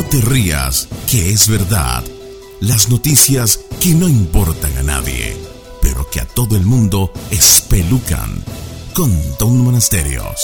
te 0.00 0.22
rías, 0.22 0.88
que 1.06 1.32
es 1.32 1.48
verdad. 1.48 2.02
Las 2.60 2.88
noticias 2.88 3.60
que 3.78 3.94
no 3.94 4.08
importan 4.08 4.78
a 4.78 4.82
nadie, 4.82 5.36
pero 5.82 6.08
que 6.10 6.20
a 6.20 6.26
todo 6.26 6.56
el 6.56 6.64
mundo 6.64 7.12
espelucan. 7.30 8.42
Con 8.94 9.12
Don 9.38 9.58
Monasterios. 9.58 10.40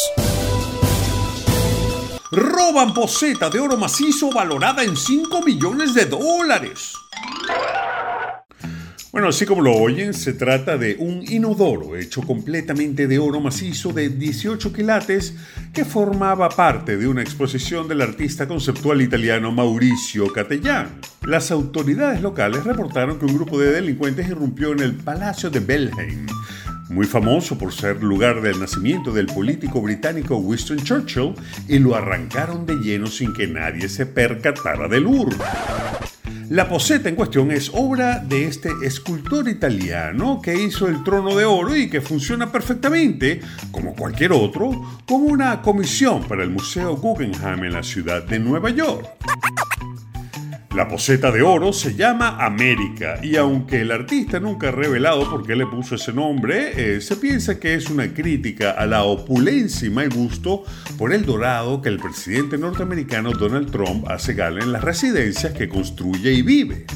Roban 2.30 2.92
poseta 2.92 3.48
de 3.48 3.58
oro 3.58 3.78
macizo 3.78 4.30
valorada 4.30 4.84
en 4.84 4.94
5 4.94 5.40
millones 5.42 5.94
de 5.94 6.04
dólares. 6.04 6.92
Bueno, 9.10 9.28
así 9.28 9.46
como 9.46 9.62
lo 9.62 9.72
oyen, 9.72 10.12
se 10.12 10.34
trata 10.34 10.76
de 10.76 10.96
un 10.98 11.24
inodoro 11.26 11.96
hecho 11.96 12.20
completamente 12.20 13.06
de 13.06 13.18
oro 13.18 13.40
macizo 13.40 13.90
de 13.90 14.10
18 14.10 14.70
quilates 14.70 15.34
que 15.72 15.86
formaba 15.86 16.50
parte 16.50 16.98
de 16.98 17.08
una 17.08 17.22
exposición 17.22 17.88
del 17.88 18.02
artista 18.02 18.46
conceptual 18.46 19.00
italiano 19.00 19.50
Mauricio 19.50 20.30
Catellán. 20.30 21.00
Las 21.26 21.50
autoridades 21.50 22.20
locales 22.20 22.64
reportaron 22.64 23.18
que 23.18 23.24
un 23.24 23.34
grupo 23.34 23.58
de 23.58 23.72
delincuentes 23.72 24.28
irrumpió 24.28 24.72
en 24.72 24.80
el 24.80 24.94
Palacio 24.94 25.48
de 25.48 25.60
Belheim, 25.60 26.26
muy 26.90 27.06
famoso 27.06 27.56
por 27.56 27.72
ser 27.72 28.02
lugar 28.02 28.42
del 28.42 28.60
nacimiento 28.60 29.10
del 29.10 29.26
político 29.26 29.80
británico 29.80 30.36
Winston 30.36 30.84
Churchill, 30.84 31.32
y 31.66 31.78
lo 31.78 31.96
arrancaron 31.96 32.66
de 32.66 32.74
lleno 32.74 33.06
sin 33.06 33.32
que 33.32 33.46
nadie 33.46 33.88
se 33.88 34.04
percatara 34.04 34.86
del 34.86 35.06
urno. 35.06 35.44
La 36.50 36.66
poseta 36.66 37.10
en 37.10 37.14
cuestión 37.14 37.50
es 37.50 37.70
obra 37.74 38.20
de 38.20 38.46
este 38.46 38.70
escultor 38.82 39.48
italiano 39.50 40.40
que 40.42 40.54
hizo 40.54 40.88
el 40.88 41.04
trono 41.04 41.36
de 41.36 41.44
oro 41.44 41.76
y 41.76 41.90
que 41.90 42.00
funciona 42.00 42.50
perfectamente, 42.50 43.42
como 43.70 43.94
cualquier 43.94 44.32
otro, 44.32 44.70
como 45.06 45.26
una 45.26 45.60
comisión 45.60 46.24
para 46.24 46.42
el 46.42 46.48
Museo 46.48 46.96
Guggenheim 46.96 47.64
en 47.64 47.72
la 47.74 47.82
ciudad 47.82 48.22
de 48.22 48.38
Nueva 48.38 48.70
York. 48.70 49.06
La 50.74 50.86
poseta 50.86 51.30
de 51.30 51.42
oro 51.42 51.72
se 51.72 51.94
llama 51.94 52.44
América 52.44 53.18
y 53.22 53.36
aunque 53.36 53.80
el 53.80 53.90
artista 53.90 54.38
nunca 54.38 54.68
ha 54.68 54.70
revelado 54.70 55.28
por 55.30 55.46
qué 55.46 55.56
le 55.56 55.66
puso 55.66 55.94
ese 55.94 56.12
nombre, 56.12 56.96
eh, 56.96 57.00
se 57.00 57.16
piensa 57.16 57.58
que 57.58 57.74
es 57.74 57.88
una 57.88 58.12
crítica 58.12 58.72
a 58.72 58.86
la 58.86 59.02
opulencia 59.04 59.88
y 59.88 59.90
mal 59.90 60.10
gusto 60.10 60.64
por 60.98 61.12
el 61.14 61.24
dorado 61.24 61.80
que 61.80 61.88
el 61.88 61.98
presidente 61.98 62.58
norteamericano 62.58 63.32
Donald 63.32 63.70
Trump 63.70 64.06
hace 64.08 64.34
gala 64.34 64.62
en 64.62 64.72
las 64.72 64.84
residencias 64.84 65.54
que 65.54 65.68
construye 65.68 66.32
y 66.34 66.42
vive. 66.42 66.86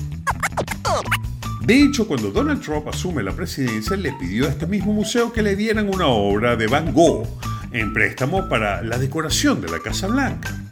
De 1.65 1.81
hecho, 1.81 2.07
cuando 2.07 2.31
Donald 2.31 2.61
Trump 2.61 2.89
asume 2.89 3.23
la 3.23 3.33
presidencia, 3.33 3.97
le 3.97 4.13
pidió 4.13 4.47
a 4.47 4.51
este 4.51 4.67
mismo 4.67 4.93
museo 4.93 5.33
que 5.33 5.43
le 5.43 5.57
dieran 5.57 5.89
una 5.89 6.09
obra 6.09 6.57
de 6.57 6.67
Van 6.67 6.93
Gogh 6.93 7.27
en 7.73 7.93
préstamo 7.93 8.49
para 8.49 8.83
la 8.83 8.99
decoración 8.99 9.61
de 9.61 9.71
la 9.71 9.79
Casa 9.79 10.09
Blanca. 10.09 10.72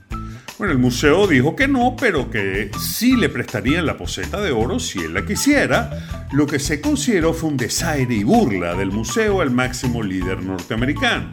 Bueno, 0.60 0.74
el 0.74 0.78
museo 0.78 1.26
dijo 1.26 1.56
que 1.56 1.66
no, 1.66 1.96
pero 1.98 2.30
que 2.30 2.70
sí 2.78 3.16
le 3.16 3.30
prestarían 3.30 3.86
la 3.86 3.96
poseta 3.96 4.42
de 4.42 4.50
oro 4.50 4.78
si 4.78 4.98
él 4.98 5.14
la 5.14 5.24
quisiera, 5.24 6.28
lo 6.32 6.46
que 6.46 6.58
se 6.58 6.82
consideró 6.82 7.32
fue 7.32 7.48
un 7.48 7.56
desaire 7.56 8.14
y 8.14 8.24
burla 8.24 8.74
del 8.74 8.90
museo 8.90 9.40
al 9.40 9.50
máximo 9.50 10.02
líder 10.02 10.42
norteamericano. 10.42 11.30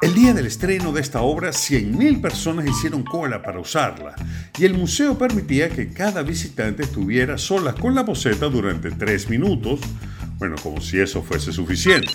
El 0.00 0.14
día 0.14 0.32
del 0.32 0.46
estreno 0.46 0.90
de 0.90 1.02
esta 1.02 1.20
obra, 1.20 1.50
100.000 1.50 2.22
personas 2.22 2.66
hicieron 2.66 3.04
cola 3.04 3.42
para 3.42 3.60
usarla, 3.60 4.14
y 4.56 4.64
el 4.64 4.72
museo 4.72 5.18
permitía 5.18 5.68
que 5.68 5.92
cada 5.92 6.22
visitante 6.22 6.84
estuviera 6.84 7.36
solas 7.36 7.74
con 7.74 7.94
la 7.94 8.06
poseta 8.06 8.48
durante 8.48 8.90
tres 8.90 9.28
minutos, 9.28 9.80
bueno, 10.38 10.56
como 10.62 10.80
si 10.80 10.98
eso 10.98 11.22
fuese 11.22 11.52
suficiente. 11.52 12.08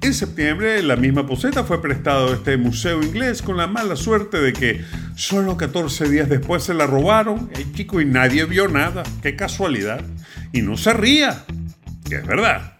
En 0.00 0.14
septiembre, 0.14 0.82
la 0.82 0.94
misma 0.96 1.26
poseta 1.26 1.64
fue 1.64 1.82
prestada 1.82 2.30
a 2.30 2.34
este 2.34 2.56
museo 2.56 3.02
inglés 3.02 3.42
con 3.42 3.56
la 3.56 3.66
mala 3.66 3.96
suerte 3.96 4.38
de 4.38 4.52
que 4.52 4.84
solo 5.16 5.56
14 5.56 6.08
días 6.08 6.28
después 6.28 6.62
se 6.62 6.74
la 6.74 6.86
robaron, 6.86 7.50
el 7.54 7.72
chico, 7.72 8.00
y 8.00 8.04
nadie 8.04 8.44
vio 8.44 8.68
nada. 8.68 9.02
¡Qué 9.22 9.34
casualidad! 9.34 10.02
Y 10.52 10.62
no 10.62 10.76
se 10.76 10.92
ría, 10.92 11.44
que 12.08 12.16
es 12.16 12.26
verdad. 12.26 12.76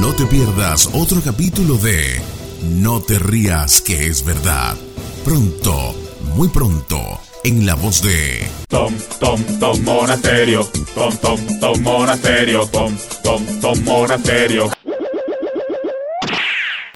No 0.00 0.14
te 0.14 0.24
pierdas 0.26 0.88
otro 0.94 1.20
capítulo 1.20 1.76
de 1.76 2.20
No 2.80 3.00
te 3.00 3.18
rías, 3.18 3.82
que 3.82 4.06
es 4.06 4.24
verdad. 4.24 4.74
Pronto, 5.24 5.94
muy 6.34 6.48
pronto 6.48 7.20
en 7.44 7.66
la 7.66 7.74
voz 7.74 8.02
de 8.02 8.46
Tom, 8.68 8.94
Tom, 9.18 9.40
Tom 9.58 9.82
Monasterio, 9.82 10.68
Tom, 10.94 11.16
Tom, 11.16 11.40
Tom 11.60 11.82
Monasterio, 11.82 12.66
Tom, 12.66 12.96
Tom, 13.22 13.44
Tom 13.60 13.84
Monasterio. 13.84 14.70